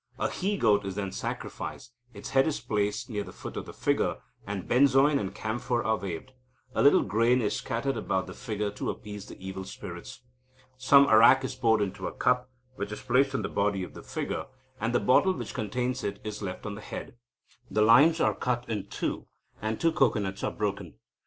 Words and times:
A 0.17 0.31
he 0.31 0.57
goat 0.57 0.83
is 0.83 0.95
then 0.95 1.11
sacrificed. 1.11 1.93
Its 2.11 2.31
head 2.31 2.47
is 2.47 2.59
placed 2.59 3.07
near 3.07 3.23
the 3.23 3.31
foot 3.31 3.55
of 3.55 3.67
the 3.67 3.71
figure, 3.71 4.17
and 4.47 4.67
benzoin 4.67 5.19
and 5.19 5.35
camphor 5.35 5.83
are 5.83 5.97
waved. 5.97 6.33
A 6.73 6.81
little 6.81 7.03
grain 7.03 7.39
is 7.39 7.55
scattered 7.57 7.95
about 7.97 8.25
the 8.25 8.33
figure 8.33 8.71
to 8.71 8.89
appease 8.89 9.27
the 9.27 9.37
evil 9.39 9.63
spirits. 9.63 10.23
Some 10.75 11.05
arrack 11.07 11.43
is 11.43 11.53
poured 11.53 11.83
into 11.83 12.07
a 12.07 12.13
cup, 12.15 12.49
which 12.77 12.91
is 12.91 13.03
placed 13.03 13.35
on 13.35 13.43
the 13.43 13.47
body 13.47 13.83
of 13.83 13.93
the 13.93 14.01
figure, 14.01 14.47
and 14.79 14.91
the 14.91 14.99
bottle 14.99 15.33
which 15.33 15.53
contained 15.53 16.03
it 16.03 16.19
is 16.23 16.41
left 16.41 16.65
on 16.65 16.73
the 16.73 16.81
head. 16.81 17.15
The 17.69 17.83
limes 17.83 18.19
are 18.19 18.33
cut 18.33 18.67
in 18.67 18.87
two, 18.87 19.27
and 19.61 19.79
two 19.79 19.91
cocoanuts 19.91 20.43
are 20.43 20.49
broken. 20.49 20.95